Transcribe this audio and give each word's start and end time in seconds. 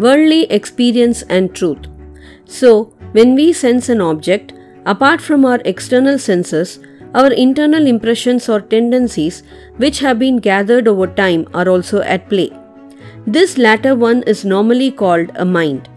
worldly 0.00 0.44
experience 0.58 1.22
and 1.22 1.54
truth. 1.54 1.86
So, 2.44 2.92
when 3.12 3.34
we 3.34 3.52
sense 3.52 3.88
an 3.88 4.00
object, 4.00 4.52
apart 4.86 5.20
from 5.20 5.44
our 5.44 5.60
external 5.64 6.18
senses, 6.18 6.80
our 7.14 7.32
internal 7.32 7.86
impressions 7.86 8.48
or 8.48 8.60
tendencies, 8.60 9.42
which 9.76 9.98
have 10.00 10.18
been 10.18 10.36
gathered 10.38 10.88
over 10.88 11.06
time, 11.06 11.48
are 11.54 11.68
also 11.68 12.02
at 12.02 12.28
play. 12.28 12.50
This 13.26 13.58
latter 13.58 13.94
one 13.94 14.22
is 14.24 14.44
normally 14.44 14.90
called 14.90 15.32
a 15.34 15.44
mind. 15.44 15.88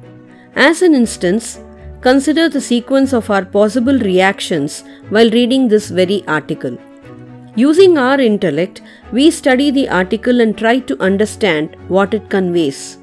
As 0.55 0.81
an 0.81 0.93
instance, 0.93 1.59
consider 2.01 2.49
the 2.49 2.61
sequence 2.61 3.13
of 3.13 3.29
our 3.29 3.45
possible 3.45 3.97
reactions 3.99 4.83
while 5.09 5.29
reading 5.29 5.67
this 5.67 5.89
very 5.89 6.23
article. 6.27 6.77
Using 7.55 7.97
our 7.97 8.19
intellect, 8.19 8.81
we 9.11 9.29
study 9.31 9.69
the 9.71 9.87
article 9.87 10.41
and 10.41 10.57
try 10.57 10.79
to 10.79 10.99
understand 10.99 11.77
what 11.87 12.13
it 12.13 12.29
conveys. 12.29 12.97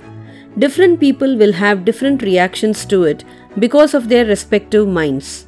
Different 0.59 0.99
people 1.01 1.37
will 1.37 1.53
have 1.53 1.85
different 1.85 2.23
reactions 2.23 2.85
to 2.87 3.05
it 3.05 3.25
because 3.59 3.95
of 3.95 4.09
their 4.09 4.25
respective 4.25 4.89
minds. 4.89 5.47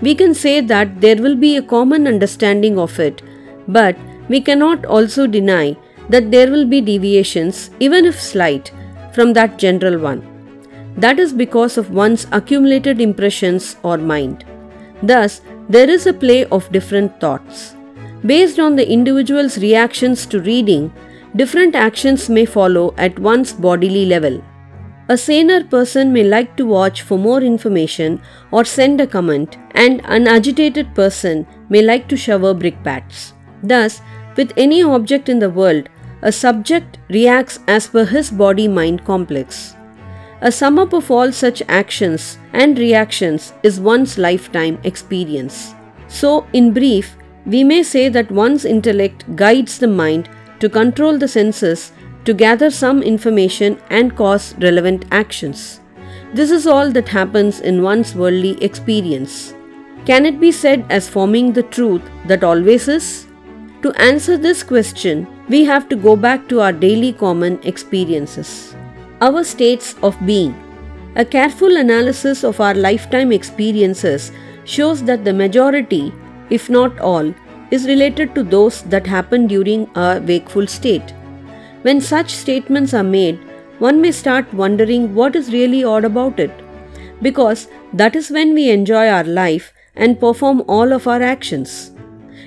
We 0.00 0.14
can 0.14 0.34
say 0.34 0.60
that 0.60 1.00
there 1.00 1.16
will 1.16 1.36
be 1.36 1.56
a 1.56 1.62
common 1.62 2.06
understanding 2.06 2.78
of 2.78 2.98
it, 3.00 3.22
but 3.66 3.96
we 4.28 4.40
cannot 4.40 4.84
also 4.84 5.26
deny 5.26 5.76
that 6.08 6.30
there 6.30 6.50
will 6.50 6.66
be 6.66 6.80
deviations, 6.80 7.70
even 7.80 8.04
if 8.04 8.20
slight, 8.20 8.72
from 9.12 9.32
that 9.32 9.58
general 9.58 9.98
one. 9.98 10.24
That 10.96 11.18
is 11.18 11.32
because 11.32 11.76
of 11.76 11.90
one's 11.90 12.26
accumulated 12.32 13.00
impressions 13.00 13.76
or 13.82 13.98
mind. 13.98 14.44
Thus, 15.02 15.40
there 15.68 15.90
is 15.90 16.06
a 16.06 16.12
play 16.12 16.44
of 16.46 16.70
different 16.72 17.20
thoughts. 17.20 17.74
Based 18.24 18.58
on 18.58 18.76
the 18.76 18.88
individual's 18.88 19.58
reactions 19.58 20.24
to 20.26 20.40
reading, 20.40 20.92
different 21.36 21.74
actions 21.74 22.28
may 22.28 22.44
follow 22.44 22.94
at 22.96 23.18
one's 23.18 23.52
bodily 23.52 24.06
level. 24.06 24.42
A 25.08 25.16
saner 25.16 25.62
person 25.62 26.12
may 26.12 26.24
like 26.24 26.56
to 26.56 26.66
watch 26.66 27.02
for 27.02 27.16
more 27.16 27.40
information 27.40 28.20
or 28.50 28.64
send 28.64 29.00
a 29.00 29.06
comment, 29.06 29.56
and 29.72 30.00
an 30.04 30.26
agitated 30.26 30.94
person 30.94 31.46
may 31.68 31.82
like 31.82 32.08
to 32.08 32.16
shower 32.16 32.54
brickbats. 32.54 33.34
Thus, 33.62 34.02
with 34.36 34.52
any 34.56 34.82
object 34.82 35.28
in 35.28 35.38
the 35.38 35.50
world, 35.50 35.88
a 36.22 36.32
subject 36.32 36.98
reacts 37.08 37.60
as 37.68 37.86
per 37.86 38.04
his 38.04 38.30
body 38.30 38.66
mind 38.66 39.04
complex. 39.04 39.76
A 40.40 40.50
sum 40.50 40.78
up 40.78 40.92
of 40.92 41.10
all 41.10 41.30
such 41.32 41.62
actions 41.68 42.38
and 42.52 42.78
reactions 42.78 43.52
is 43.62 43.80
one's 43.80 44.18
lifetime 44.18 44.78
experience. 44.82 45.74
So, 46.08 46.46
in 46.52 46.72
brief, 46.72 47.16
we 47.46 47.62
may 47.62 47.82
say 47.82 48.08
that 48.08 48.30
one's 48.30 48.64
intellect 48.64 49.24
guides 49.36 49.78
the 49.78 49.86
mind 49.86 50.28
to 50.60 50.68
control 50.68 51.18
the 51.18 51.28
senses 51.28 51.92
to 52.24 52.34
gather 52.34 52.70
some 52.70 53.02
information 53.02 53.78
and 53.90 54.16
cause 54.16 54.54
relevant 54.58 55.04
actions. 55.12 55.80
This 56.34 56.50
is 56.50 56.66
all 56.66 56.90
that 56.90 57.08
happens 57.08 57.60
in 57.60 57.82
one's 57.82 58.14
worldly 58.14 58.62
experience. 58.62 59.54
Can 60.06 60.26
it 60.26 60.40
be 60.40 60.52
said 60.52 60.84
as 60.90 61.08
forming 61.08 61.52
the 61.52 61.62
truth 61.62 62.02
that 62.26 62.44
always 62.44 62.88
is? 62.88 63.26
To 63.82 63.92
answer 63.92 64.36
this 64.36 64.62
question, 64.62 65.26
we 65.48 65.64
have 65.64 65.88
to 65.88 65.96
go 65.96 66.16
back 66.16 66.48
to 66.48 66.60
our 66.60 66.72
daily 66.72 67.12
common 67.12 67.60
experiences. 67.62 68.74
Our 69.20 69.44
states 69.44 69.94
of 70.02 70.16
being. 70.26 70.54
A 71.14 71.24
careful 71.24 71.76
analysis 71.76 72.44
of 72.44 72.60
our 72.60 72.74
lifetime 72.74 73.32
experiences 73.32 74.32
shows 74.64 75.02
that 75.04 75.24
the 75.24 75.32
majority, 75.32 76.12
if 76.50 76.68
not 76.68 76.98
all, 76.98 77.32
is 77.70 77.86
related 77.86 78.34
to 78.34 78.42
those 78.42 78.82
that 78.82 79.06
happen 79.06 79.46
during 79.46 79.88
our 79.96 80.20
wakeful 80.20 80.66
state. 80.66 81.12
When 81.82 82.00
such 82.00 82.30
statements 82.30 82.94
are 82.94 83.02
made, 83.02 83.38
one 83.78 84.00
may 84.00 84.12
start 84.12 84.52
wondering 84.54 85.14
what 85.14 85.36
is 85.36 85.52
really 85.52 85.84
odd 85.84 86.04
about 86.04 86.40
it. 86.40 86.50
Because 87.22 87.68
that 87.92 88.16
is 88.16 88.30
when 88.30 88.54
we 88.54 88.70
enjoy 88.70 89.08
our 89.08 89.24
life 89.24 89.72
and 89.94 90.20
perform 90.20 90.62
all 90.68 90.92
of 90.92 91.06
our 91.06 91.22
actions. 91.22 91.92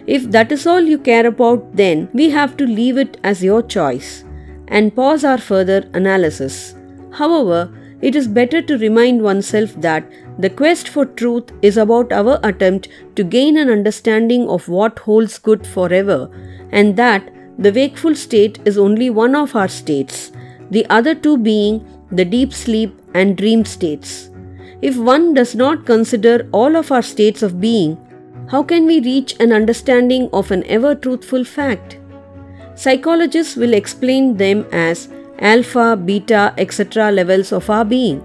If 0.08 0.32
that 0.32 0.52
is 0.52 0.66
all 0.66 0.82
you 0.82 0.98
care 0.98 1.28
about, 1.28 1.76
then 1.76 2.10
we 2.14 2.30
have 2.32 2.58
to 2.58 2.66
leave 2.66 2.98
it 2.98 3.18
as 3.24 3.44
your 3.44 3.62
choice 3.62 4.24
and 4.68 4.96
pause 4.96 5.24
our 5.24 5.38
further 5.38 5.90
analysis. 5.94 6.76
However, 7.12 7.72
it 8.02 8.16
is 8.16 8.28
better 8.28 8.62
to 8.62 8.78
remind 8.78 9.22
oneself 9.22 9.74
that 9.82 10.10
the 10.38 10.50
quest 10.50 10.88
for 10.88 11.06
truth 11.06 11.52
is 11.62 11.78
about 11.78 12.12
our 12.14 12.40
attempt 12.44 12.88
to 13.16 13.24
gain 13.24 13.58
an 13.58 13.70
understanding 13.70 14.48
of 14.50 14.70
what 14.70 15.00
holds 15.00 15.38
good 15.38 15.68
forever, 15.68 16.30
and 16.72 16.96
that 16.96 17.30
the 17.58 17.74
wakeful 17.74 18.16
state 18.16 18.60
is 18.66 18.78
only 18.78 19.10
one 19.10 19.36
of 19.36 19.56
our 19.56 19.68
states, 19.68 20.32
the 20.72 20.86
other 20.90 21.14
two 21.14 21.38
being 21.38 21.86
the 22.12 22.26
deep 22.26 22.54
sleep 22.54 22.98
and 23.14 23.36
dream 23.38 23.66
states. 23.66 24.30
If 24.82 24.96
one 24.98 25.34
does 25.34 25.56
not 25.56 25.86
consider 25.86 26.48
all 26.54 26.78
of 26.78 26.92
our 26.92 27.02
states 27.02 27.44
of 27.44 27.60
being, 27.60 27.98
how 28.50 28.64
can 28.64 28.86
we 28.86 29.02
reach 29.02 29.36
an 29.40 29.52
understanding 29.52 30.30
of 30.32 30.52
an 30.52 30.64
ever 30.68 30.96
truthful 30.96 31.44
fact? 31.44 31.98
Psychologists 32.76 33.58
will 33.58 33.74
explain 33.74 34.38
them 34.38 34.66
as 34.72 35.10
alpha, 35.40 35.96
beta, 35.96 36.54
etc. 36.58 37.12
levels 37.12 37.52
of 37.52 37.70
our 37.70 37.86
being. 37.86 38.24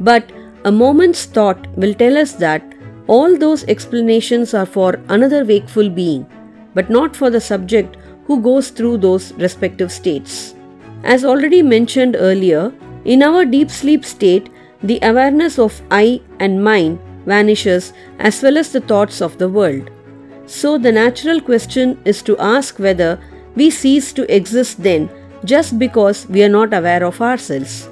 But 0.00 0.32
a 0.64 0.72
moment's 0.72 1.24
thought 1.24 1.66
will 1.76 1.94
tell 1.94 2.16
us 2.16 2.32
that 2.34 2.62
all 3.06 3.36
those 3.36 3.64
explanations 3.64 4.54
are 4.54 4.66
for 4.66 5.00
another 5.08 5.44
wakeful 5.44 5.88
being, 5.88 6.26
but 6.74 6.90
not 6.90 7.16
for 7.16 7.30
the 7.30 7.40
subject 7.40 7.96
who 8.24 8.40
goes 8.40 8.70
through 8.70 8.98
those 8.98 9.32
respective 9.34 9.90
states. 9.90 10.54
As 11.02 11.24
already 11.24 11.62
mentioned 11.62 12.16
earlier, 12.18 12.72
in 13.04 13.22
our 13.22 13.44
deep 13.44 13.70
sleep 13.70 14.04
state, 14.04 14.50
the 14.82 14.98
awareness 15.02 15.58
of 15.58 15.80
I 15.90 16.20
and 16.38 16.62
mine 16.62 16.98
vanishes 17.26 17.92
as 18.18 18.42
well 18.42 18.58
as 18.58 18.72
the 18.72 18.80
thoughts 18.80 19.20
of 19.20 19.38
the 19.38 19.48
world. 19.48 19.90
So, 20.46 20.78
the 20.78 20.92
natural 20.92 21.40
question 21.40 22.00
is 22.04 22.22
to 22.22 22.36
ask 22.38 22.78
whether 22.78 23.20
we 23.54 23.70
cease 23.70 24.12
to 24.14 24.34
exist 24.34 24.82
then 24.82 25.08
just 25.44 25.78
because 25.78 26.26
we 26.28 26.42
are 26.42 26.48
not 26.48 26.74
aware 26.74 27.04
of 27.04 27.20
ourselves. 27.20 27.88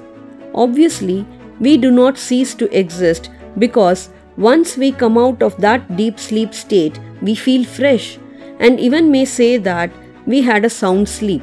Obviously, 0.53 1.25
we 1.59 1.77
do 1.77 1.91
not 1.91 2.17
cease 2.17 2.53
to 2.55 2.77
exist 2.77 3.29
because 3.57 4.09
once 4.37 4.77
we 4.77 4.91
come 4.91 5.17
out 5.17 5.41
of 5.43 5.57
that 5.57 5.95
deep 5.97 6.19
sleep 6.19 6.53
state, 6.53 6.99
we 7.21 7.35
feel 7.35 7.63
fresh 7.65 8.17
and 8.59 8.79
even 8.79 9.11
may 9.11 9.25
say 9.25 9.57
that 9.57 9.91
we 10.25 10.41
had 10.41 10.63
a 10.65 10.69
sound 10.69 11.09
sleep. 11.09 11.41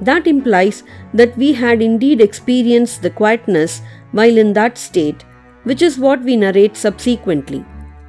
That 0.00 0.26
implies 0.26 0.84
that 1.14 1.36
we 1.36 1.52
had 1.52 1.82
indeed 1.82 2.20
experienced 2.20 3.02
the 3.02 3.10
quietness 3.10 3.82
while 4.12 4.38
in 4.38 4.52
that 4.52 4.78
state, 4.78 5.24
which 5.64 5.82
is 5.82 5.98
what 5.98 6.22
we 6.22 6.36
narrate 6.36 6.76
subsequently. 6.76 7.64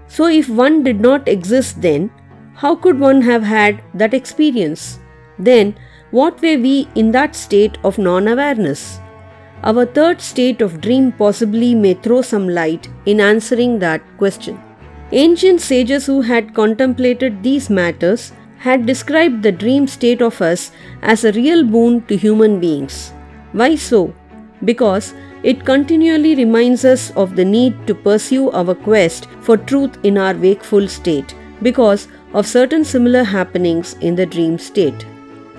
So, 0.08 0.28
if 0.28 0.50
one 0.50 0.84
did 0.84 1.00
not 1.00 1.28
exist 1.28 1.82
then, 1.82 2.12
how 2.56 2.76
could 2.76 3.00
one 3.00 3.22
have 3.22 3.44
had 3.44 3.82
that 3.94 4.14
experience? 4.14 5.00
Then, 5.38 5.76
what 6.12 6.42
were 6.42 6.58
we 6.58 6.88
in 6.96 7.12
that 7.12 7.36
state 7.36 7.78
of 7.84 7.98
non 7.98 8.28
awareness? 8.28 9.00
Our 9.64 9.86
third 9.86 10.22
state 10.22 10.62
of 10.62 10.82
dream 10.82 11.12
possibly 11.12 11.76
may 11.76 11.94
throw 11.94 12.22
some 12.22 12.48
light 12.50 12.88
in 13.06 13.20
answering 13.20 13.80
that 13.80 14.02
question. 14.18 14.60
Ancient 15.12 15.62
sages 15.62 16.06
who 16.06 16.22
had 16.22 16.54
contemplated 16.54 17.44
these 17.44 17.70
matters 17.70 18.32
had 18.58 18.86
described 18.86 19.44
the 19.44 19.52
dream 19.52 19.88
state 19.88 20.22
of 20.22 20.42
us 20.42 20.72
as 21.02 21.24
a 21.24 21.32
real 21.34 21.64
boon 21.64 22.02
to 22.08 22.18
human 22.18 22.60
beings. 22.60 23.12
Why 23.52 23.76
so? 23.76 24.14
Because 24.66 25.14
it 25.44 25.66
continually 25.66 26.36
reminds 26.36 26.86
us 26.86 27.12
of 27.12 27.36
the 27.36 27.46
need 27.46 27.88
to 27.88 27.96
pursue 27.96 28.50
our 28.52 28.76
quest 28.76 29.28
for 29.42 29.58
truth 29.58 29.98
in 30.04 30.18
our 30.18 30.34
wakeful 30.34 30.88
state 30.88 31.36
because 31.62 32.08
of 32.34 32.48
certain 32.48 32.84
similar 32.84 33.24
happenings 33.24 33.94
in 34.02 34.16
the 34.16 34.26
dream 34.26 34.58
state. 34.58 35.06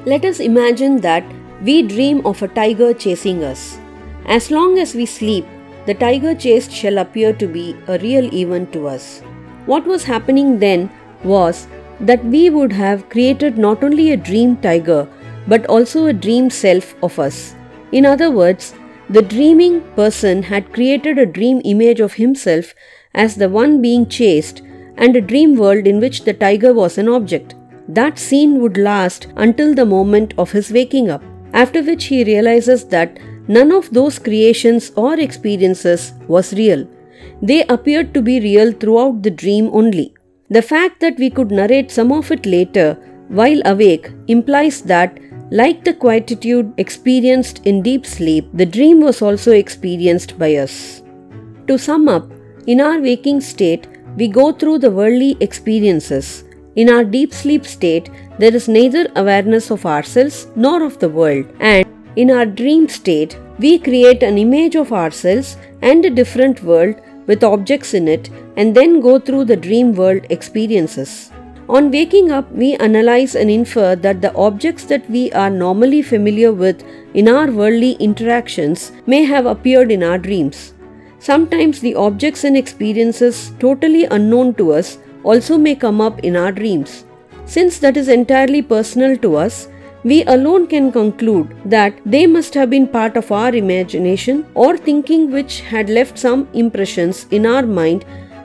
Let 0.07 0.25
us 0.25 0.41
imagine 0.41 0.97
that 1.03 1.25
we 1.63 1.83
dream 1.83 2.25
of 2.25 2.43
a 2.43 2.49
tiger 2.49 2.95
chasing 2.95 3.45
us. 3.45 3.79
As 4.25 4.51
long 4.51 4.79
as 4.79 4.95
we 4.95 5.05
sleep, 5.05 5.45
the 5.85 5.93
tiger 5.93 6.35
chase 6.35 6.71
shall 6.71 6.97
appear 6.97 7.35
to 7.35 7.47
be 7.47 7.77
a 7.87 7.99
real 7.99 8.33
event 8.33 8.73
to 8.73 8.87
us. 8.89 9.21
What 9.67 9.87
was 9.87 10.05
happening 10.05 10.59
then 10.59 10.89
was 11.23 11.67
that 12.01 12.25
we 12.25 12.49
would 12.49 12.73
have 12.73 13.11
created 13.11 13.59
not 13.59 13.85
only 13.85 14.11
a 14.13 14.17
dream 14.17 14.57
tiger 14.57 15.07
but 15.47 15.67
also 15.67 16.07
a 16.07 16.15
dream 16.15 16.49
self 16.49 16.95
of 17.03 17.19
us. 17.19 17.55
In 17.93 18.07
other 18.07 18.31
words, 18.31 18.75
the 19.11 19.21
dreaming 19.21 19.83
person 19.97 20.45
had 20.45 20.73
created 20.73 21.19
a 21.19 21.27
dream 21.27 21.61
image 21.65 22.01
of 22.01 22.15
himself 22.15 22.75
as 23.13 23.35
the 23.35 23.51
one 23.51 23.83
being 23.83 24.09
chased 24.09 24.63
and 24.97 25.15
a 25.15 25.21
dream 25.21 25.57
world 25.57 25.87
in 25.87 26.01
which 26.01 26.25
the 26.25 26.33
tiger 26.33 26.73
was 26.73 26.97
an 26.97 27.09
object. 27.09 27.55
That 27.99 28.19
scene 28.19 28.61
would 28.61 28.77
last 28.77 29.27
until 29.37 29.75
the 29.75 29.87
moment 29.87 30.35
of 30.39 30.53
his 30.53 30.71
waking 30.71 31.11
up, 31.11 31.23
after 31.53 31.83
which 31.83 32.05
he 32.05 32.25
realizes 32.25 32.85
that 32.95 33.19
none 33.49 33.73
of 33.73 33.91
those 33.91 34.19
creations 34.19 34.91
or 34.97 35.15
experiences 35.19 36.13
was 36.29 36.53
real. 36.55 36.87
They 37.43 37.63
appeared 37.65 38.15
to 38.15 38.23
be 38.23 38.41
real 38.41 38.73
throughout 38.73 39.23
the 39.23 39.31
dream 39.31 39.71
only. 39.73 40.15
The 40.51 40.63
fact 40.63 41.01
that 41.01 41.19
we 41.19 41.31
could 41.31 41.51
narrate 41.51 41.91
some 41.91 42.13
of 42.13 42.31
it 42.31 42.47
later 42.47 42.95
while 43.29 43.61
awake 43.65 44.13
implies 44.29 44.83
that 44.83 45.19
Like 45.53 45.83
the 45.83 45.95
quietude 45.95 46.73
experienced 46.77 47.67
in 47.67 47.83
deep 47.83 48.07
sleep, 48.07 48.49
the 48.55 48.67
dream 48.67 49.01
was 49.01 49.21
also 49.21 49.51
experienced 49.51 50.39
by 50.39 50.55
us. 50.55 51.03
To 51.67 51.77
sum 51.77 52.09
up, 52.09 52.31
in 52.69 52.81
our 52.81 53.01
waking 53.01 53.41
state, 53.41 53.89
we 54.17 54.29
go 54.29 54.53
through 54.53 54.79
the 54.79 54.93
worldly 54.93 55.37
experiences. 55.41 56.45
In 56.77 56.89
our 56.89 57.03
deep 57.03 57.35
sleep 57.35 57.67
state, 57.67 58.11
there 58.39 58.55
is 58.55 58.69
neither 58.69 59.09
awareness 59.17 59.71
of 59.73 59.85
ourselves 59.85 60.47
nor 60.55 60.85
of 60.85 61.01
the 61.01 61.09
world, 61.09 61.47
and 61.59 61.85
in 62.15 62.31
our 62.31 62.47
dream 62.47 62.89
state, 62.89 63.37
we 63.59 63.77
create 63.79 64.23
an 64.23 64.39
image 64.39 64.77
of 64.77 64.93
ourselves 64.93 65.57
and 65.83 66.05
a 66.05 66.11
different 66.11 66.63
world 66.63 66.95
with 67.27 67.43
objects 67.43 67.93
in 67.95 68.07
it 68.07 68.31
and 68.57 68.75
then 68.75 69.01
go 69.01 69.19
through 69.19 69.45
the 69.47 69.57
dream 69.57 69.95
world 69.95 70.25
experiences. 70.31 71.33
On 71.69 71.91
waking 71.91 72.31
up, 72.31 72.51
we 72.53 72.75
analyze 72.77 73.35
and 73.35 73.51
infer 73.51 73.97
that 73.97 74.21
the 74.21 74.35
objects 74.35 74.85
that 74.85 75.09
we 75.11 75.31
are 75.33 75.51
normally 75.51 76.03
familiar 76.03 76.53
with 76.53 76.85
in 77.15 77.29
our 77.29 77.51
worldly 77.51 77.93
interactions 77.93 78.93
may 79.07 79.25
have 79.25 79.47
appeared 79.47 79.91
in 79.91 80.03
our 80.03 80.19
dreams. 80.19 80.75
Sometimes 81.19 81.81
the 81.81 81.95
objects 81.95 82.45
and 82.45 82.57
experiences 82.57 83.53
totally 83.59 84.05
unknown 84.05 84.55
to 84.55 84.73
us 84.73 84.99
also 85.23 85.59
may 85.59 85.75
come 85.75 86.01
up 86.01 86.21
in 86.21 86.37
our 86.37 86.53
dreams. 86.53 87.05
Since 87.45 87.79
that 87.81 87.97
is 87.97 88.09
entirely 88.09 88.63
personal 88.63 89.17
to 89.19 89.37
us, 89.37 89.69
we 90.03 90.25
alone 90.25 90.67
can 90.67 90.91
conclude 90.91 91.55
that 91.65 91.95
they 92.07 92.27
must 92.27 92.55
have 92.55 92.71
been 92.71 92.87
part 92.87 93.17
of 93.17 93.31
our 93.31 93.55
imagination 93.55 94.47
or 94.55 94.77
thinking 94.77 95.31
which 95.31 95.61
had 95.61 95.91
left 95.91 96.19
some 96.19 96.49
impressions 96.55 97.27
in 97.31 97.45
our 97.45 97.67
mind 97.67 98.05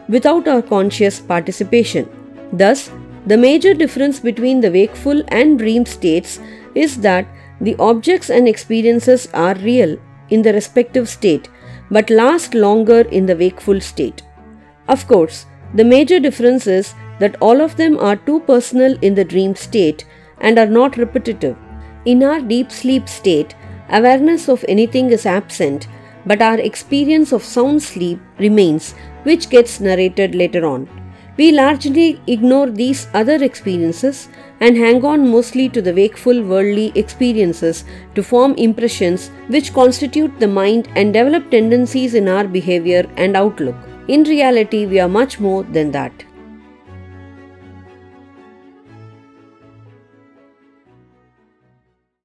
without 0.10 0.48
our 0.48 0.62
conscious 0.62 1.20
participation. 1.20 2.10
Thus, 2.52 2.92
the 3.26 3.38
major 3.38 3.74
difference 3.74 4.20
between 4.20 4.60
the 4.60 4.72
wakeful 4.72 5.24
and 5.30 5.58
dream 5.58 5.86
states 5.86 6.40
is 6.76 7.00
that 7.02 7.26
the 7.62 7.76
objects 7.80 8.30
and 8.30 8.48
experiences 8.48 9.28
are 9.34 9.56
real 9.56 9.98
in 10.30 10.42
the 10.42 10.54
respective 10.54 11.08
state 11.08 11.48
but 11.90 12.10
last 12.10 12.54
longer 12.54 13.02
in 13.02 13.26
the 13.26 13.36
wakeful 13.36 13.80
state. 13.80 14.24
Of 14.88 15.08
course, 15.08 15.46
the 15.76 15.84
major 15.84 16.20
difference 16.20 16.68
is 16.68 16.96
that 17.20 17.36
all 17.42 17.62
of 17.62 17.76
them 17.76 17.98
are 18.00 18.16
too 18.16 18.40
personal 18.42 18.98
in 19.02 19.14
the 19.14 19.26
dream 19.26 19.56
state 19.56 20.06
and 20.40 20.58
are 20.58 20.74
not 20.80 20.98
repetitive. 20.98 21.58
In 22.06 22.24
our 22.24 22.40
deep 22.40 22.72
sleep 22.72 23.10
state, 23.10 23.56
awareness 23.90 24.48
of 24.48 24.64
anything 24.70 25.10
is 25.10 25.26
absent, 25.26 25.88
but 26.26 26.42
our 26.42 26.60
experience 26.60 27.34
of 27.34 27.44
sound 27.44 27.84
sleep 27.84 28.20
remains, 28.40 28.94
which 29.24 29.50
gets 29.50 29.80
narrated 29.82 30.34
later 30.34 30.66
on. 30.66 30.88
We 31.38 31.52
largely 31.52 32.22
ignore 32.28 32.70
these 32.70 33.08
other 33.14 33.44
experiences 33.44 34.30
and 34.62 34.78
hang 34.78 35.04
on 35.04 35.30
mostly 35.30 35.68
to 35.70 35.82
the 35.82 35.94
wakeful 35.94 36.42
worldly 36.42 36.94
experiences 36.96 37.84
to 38.16 38.24
form 38.24 38.54
impressions 38.54 39.28
which 39.50 39.74
constitute 39.74 40.40
the 40.40 40.48
mind 40.48 40.88
and 40.96 41.12
develop 41.12 41.52
tendencies 41.52 42.14
in 42.14 42.30
our 42.30 42.48
behavior 42.48 43.06
and 43.18 43.36
outlook. 43.36 43.76
In 44.08 44.24
reality, 44.24 44.86
we 44.86 45.00
are 45.00 45.10
much 45.10 45.40
more 45.40 45.64
than 45.64 45.92
that. 45.92 46.24